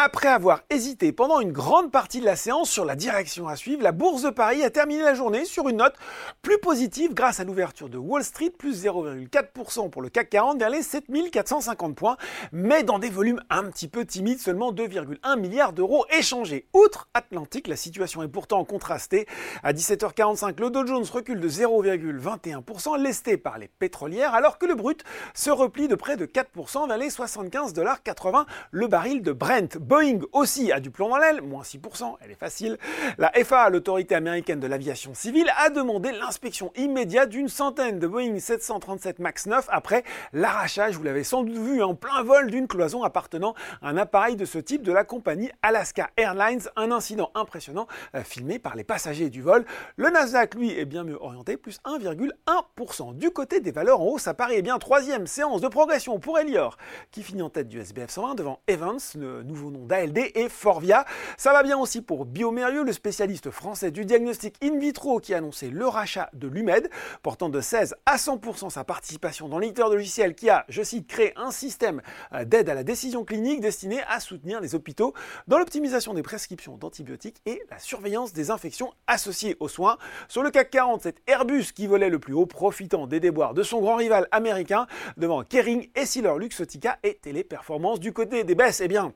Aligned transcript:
Après 0.00 0.28
avoir 0.28 0.62
hésité 0.70 1.10
pendant 1.10 1.40
une 1.40 1.50
grande 1.50 1.90
partie 1.90 2.20
de 2.20 2.24
la 2.24 2.36
séance 2.36 2.70
sur 2.70 2.84
la 2.84 2.94
direction 2.94 3.48
à 3.48 3.56
suivre, 3.56 3.82
la 3.82 3.90
bourse 3.90 4.22
de 4.22 4.30
Paris 4.30 4.62
a 4.62 4.70
terminé 4.70 5.02
la 5.02 5.14
journée 5.14 5.44
sur 5.44 5.68
une 5.68 5.78
note 5.78 5.96
plus 6.40 6.58
positive 6.58 7.14
grâce 7.14 7.40
à 7.40 7.44
l'ouverture 7.44 7.88
de 7.88 7.98
Wall 7.98 8.22
Street, 8.22 8.50
plus 8.56 8.84
0,4% 8.84 9.90
pour 9.90 10.00
le 10.00 10.08
CAC 10.08 10.30
40 10.30 10.60
vers 10.60 10.70
les 10.70 10.82
7450 10.82 11.96
points, 11.96 12.16
mais 12.52 12.84
dans 12.84 13.00
des 13.00 13.10
volumes 13.10 13.42
un 13.50 13.64
petit 13.64 13.88
peu 13.88 14.04
timides, 14.04 14.38
seulement 14.38 14.72
2,1 14.72 15.36
milliards 15.36 15.72
d'euros 15.72 16.06
échangés. 16.16 16.68
Outre 16.74 17.08
Atlantique, 17.12 17.66
la 17.66 17.74
situation 17.74 18.22
est 18.22 18.28
pourtant 18.28 18.64
contrastée. 18.64 19.26
À 19.64 19.72
17h45, 19.72 20.60
le 20.60 20.70
Dow 20.70 20.86
Jones 20.86 21.06
recule 21.12 21.40
de 21.40 21.48
0,21%, 21.48 23.02
lesté 23.02 23.36
par 23.36 23.58
les 23.58 23.66
pétrolières, 23.66 24.32
alors 24.32 24.58
que 24.58 24.66
le 24.66 24.76
brut 24.76 25.02
se 25.34 25.50
replie 25.50 25.88
de 25.88 25.96
près 25.96 26.16
de 26.16 26.24
4% 26.24 26.86
vers 26.86 26.98
les 26.98 27.08
75,80$ 27.08 28.46
le 28.70 28.86
baril 28.86 29.22
de 29.22 29.32
Brent. 29.32 29.76
Boeing 29.88 30.18
aussi 30.32 30.70
a 30.70 30.80
du 30.80 30.90
plomb 30.90 31.08
dans 31.08 31.16
l'aile, 31.16 31.40
moins 31.40 31.62
6%, 31.62 32.16
elle 32.20 32.30
est 32.30 32.38
facile. 32.38 32.76
La 33.16 33.32
FAA, 33.32 33.70
l'autorité 33.70 34.14
américaine 34.14 34.60
de 34.60 34.66
l'aviation 34.66 35.14
civile, 35.14 35.50
a 35.56 35.70
demandé 35.70 36.12
l'inspection 36.12 36.70
immédiate 36.76 37.30
d'une 37.30 37.48
centaine 37.48 37.98
de 37.98 38.06
Boeing 38.06 38.38
737 38.38 39.18
MAX 39.18 39.46
9 39.46 39.66
après 39.70 40.04
l'arrachage, 40.34 40.96
vous 40.96 41.04
l'avez 41.04 41.24
sans 41.24 41.42
doute 41.42 41.56
vu, 41.56 41.82
en 41.82 41.94
plein 41.94 42.22
vol 42.22 42.50
d'une 42.50 42.68
cloison 42.68 43.02
appartenant 43.02 43.54
à 43.80 43.88
un 43.88 43.96
appareil 43.96 44.36
de 44.36 44.44
ce 44.44 44.58
type 44.58 44.82
de 44.82 44.92
la 44.92 45.04
compagnie 45.04 45.50
Alaska 45.62 46.10
Airlines, 46.18 46.68
un 46.76 46.92
incident 46.92 47.30
impressionnant 47.34 47.86
euh, 48.14 48.22
filmé 48.22 48.58
par 48.58 48.76
les 48.76 48.84
passagers 48.84 49.30
du 49.30 49.40
vol. 49.40 49.64
Le 49.96 50.10
Nasdaq, 50.10 50.54
lui, 50.54 50.78
est 50.78 50.84
bien 50.84 51.02
mieux 51.02 51.16
orienté, 51.18 51.56
plus 51.56 51.80
1,1%. 51.86 53.16
Du 53.16 53.30
côté 53.30 53.60
des 53.60 53.70
valeurs 53.70 54.02
en 54.02 54.04
haut, 54.04 54.18
ça 54.18 54.34
paraît 54.34 54.60
bien 54.60 54.78
troisième 54.78 55.26
séance 55.26 55.62
de 55.62 55.68
progression 55.68 56.18
pour 56.18 56.38
Elior, 56.38 56.76
qui 57.10 57.22
finit 57.22 57.40
en 57.40 57.48
tête 57.48 57.68
du 57.68 57.80
SBF 57.80 58.10
120 58.10 58.34
devant 58.34 58.60
Evans, 58.66 58.98
le 59.14 59.42
nouveau 59.42 59.70
nom 59.70 59.77
d'ALD, 59.86 60.18
et 60.34 60.48
Forvia. 60.48 61.04
Ça 61.36 61.52
va 61.52 61.62
bien 61.62 61.78
aussi 61.78 62.02
pour 62.02 62.24
Biomérieux, 62.24 62.84
le 62.84 62.92
spécialiste 62.92 63.50
français 63.50 63.90
du 63.90 64.04
diagnostic 64.04 64.56
in 64.62 64.78
vitro 64.78 65.20
qui 65.20 65.34
a 65.34 65.38
annoncé 65.38 65.70
le 65.70 65.86
rachat 65.86 66.30
de 66.32 66.48
l'UMED, 66.48 66.90
portant 67.22 67.48
de 67.48 67.60
16 67.60 67.94
à 68.06 68.16
100% 68.16 68.70
sa 68.70 68.84
participation 68.84 69.48
dans 69.48 69.58
l'éditeur 69.58 69.90
de 69.90 69.94
logiciel 69.94 70.34
qui 70.34 70.50
a, 70.50 70.64
je 70.68 70.82
cite, 70.82 71.06
créé 71.06 71.32
un 71.36 71.50
système 71.50 72.02
euh, 72.32 72.44
d'aide 72.44 72.68
à 72.68 72.74
la 72.74 72.84
décision 72.84 73.24
clinique 73.24 73.60
destiné 73.60 74.00
à 74.08 74.20
soutenir 74.20 74.60
les 74.60 74.74
hôpitaux 74.74 75.14
dans 75.46 75.58
l'optimisation 75.58 76.14
des 76.14 76.22
prescriptions 76.22 76.76
d'antibiotiques 76.76 77.40
et 77.46 77.62
la 77.70 77.78
surveillance 77.78 78.32
des 78.32 78.50
infections 78.50 78.92
associées 79.06 79.56
aux 79.60 79.68
soins. 79.68 79.98
Sur 80.28 80.42
le 80.42 80.50
CAC 80.50 80.70
40, 80.70 81.02
c'est 81.02 81.16
Airbus 81.26 81.72
qui 81.74 81.86
volait 81.86 82.10
le 82.10 82.18
plus 82.18 82.34
haut, 82.34 82.46
profitant 82.46 83.06
des 83.06 83.20
déboires 83.20 83.54
de 83.54 83.62
son 83.62 83.80
grand 83.80 83.96
rival 83.96 84.28
américain 84.30 84.86
devant 85.16 85.42
Kering, 85.42 85.88
Essilor 85.94 86.38
Luxotica 86.38 86.98
et 87.02 87.14
Téléperformance. 87.14 88.00
Du 88.00 88.12
côté 88.12 88.44
des 88.44 88.54
baisses, 88.54 88.80
eh 88.80 88.88
bien, 88.88 89.12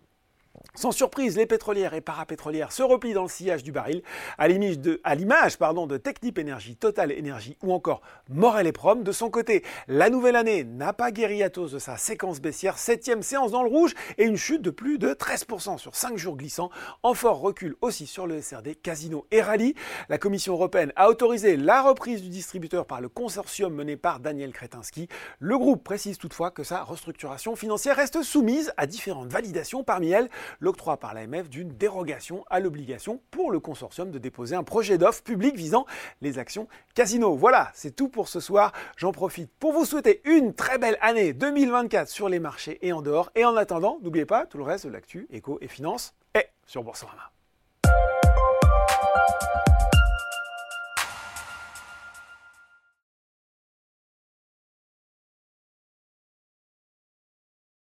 sans 0.74 0.90
surprise, 0.90 1.36
les 1.36 1.46
pétrolières 1.46 1.94
et 1.94 2.00
parapétrolières 2.00 2.72
se 2.72 2.82
replient 2.82 3.12
dans 3.12 3.22
le 3.22 3.28
sillage 3.28 3.62
du 3.62 3.72
baril, 3.72 4.02
à 4.38 4.48
l'image 4.48 4.78
de, 4.78 5.86
de 5.86 5.96
Technip 5.96 6.38
Energy, 6.38 6.76
Total 6.76 7.12
Energy 7.12 7.56
ou 7.62 7.72
encore 7.72 8.00
Morel 8.28 8.66
et 8.66 8.72
Prom. 8.72 9.02
De 9.02 9.12
son 9.12 9.30
côté, 9.30 9.62
la 9.86 10.08
nouvelle 10.08 10.36
année 10.36 10.64
n'a 10.64 10.92
pas 10.92 11.10
guéri 11.10 11.42
Atos 11.42 11.72
de 11.72 11.78
sa 11.78 11.96
séquence 11.96 12.40
baissière, 12.40 12.78
septième 12.78 13.22
séance 13.22 13.50
dans 13.50 13.62
le 13.62 13.68
rouge 13.68 13.94
et 14.16 14.24
une 14.24 14.36
chute 14.36 14.62
de 14.62 14.70
plus 14.70 14.98
de 14.98 15.12
13% 15.12 15.78
sur 15.78 15.94
5 15.94 16.16
jours 16.16 16.36
glissants. 16.36 16.70
En 17.02 17.14
fort 17.14 17.40
recul 17.40 17.76
aussi 17.80 18.06
sur 18.06 18.26
le 18.26 18.40
SRD, 18.40 18.74
Casino 18.82 19.26
et 19.30 19.42
Rally. 19.42 19.74
La 20.08 20.18
Commission 20.18 20.54
européenne 20.54 20.92
a 20.96 21.08
autorisé 21.08 21.56
la 21.56 21.82
reprise 21.82 22.22
du 22.22 22.28
distributeur 22.28 22.86
par 22.86 23.00
le 23.00 23.08
consortium 23.08 23.74
mené 23.74 23.96
par 23.96 24.20
Daniel 24.20 24.52
Kretinsky. 24.52 25.08
Le 25.38 25.58
groupe 25.58 25.84
précise 25.84 26.18
toutefois 26.18 26.50
que 26.50 26.64
sa 26.64 26.82
restructuration 26.82 27.56
financière 27.56 27.96
reste 27.96 28.22
soumise 28.22 28.72
à 28.76 28.86
différentes 28.86 29.30
validations, 29.30 29.84
parmi 29.84 30.10
elles 30.10 30.30
l'octroi 30.60 30.96
par 30.96 31.14
l'AMF 31.14 31.48
d'une 31.48 31.70
dérogation 31.70 32.44
à 32.50 32.60
l'obligation 32.60 33.20
pour 33.30 33.50
le 33.50 33.60
consortium 33.60 34.10
de 34.10 34.18
déposer 34.18 34.54
un 34.54 34.64
projet 34.64 34.98
d'offre 34.98 35.22
public 35.22 35.56
visant 35.56 35.86
les 36.20 36.38
actions 36.38 36.68
casino. 36.94 37.36
Voilà, 37.36 37.70
c'est 37.74 37.94
tout 37.94 38.08
pour 38.08 38.28
ce 38.28 38.40
soir. 38.40 38.72
J'en 38.96 39.12
profite 39.12 39.50
pour 39.58 39.72
vous 39.72 39.84
souhaiter 39.84 40.20
une 40.24 40.54
très 40.54 40.78
belle 40.78 40.98
année 41.00 41.32
2024 41.32 42.08
sur 42.08 42.28
les 42.28 42.38
marchés 42.38 42.78
et 42.82 42.92
en 42.92 43.02
dehors. 43.02 43.30
Et 43.34 43.44
en 43.44 43.56
attendant, 43.56 43.98
n'oubliez 44.02 44.26
pas 44.26 44.46
tout 44.46 44.58
le 44.58 44.64
reste 44.64 44.86
de 44.86 44.92
l'actu, 44.92 45.26
éco 45.30 45.58
et 45.60 45.68
finance 45.68 46.14
est 46.34 46.50
sur 46.66 46.82
Boursorama. 46.82 47.30